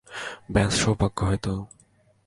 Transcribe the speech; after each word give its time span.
ব্যস 0.53 0.71
সৌভাগ্য 0.81 1.19
হয়তো। 1.25 1.53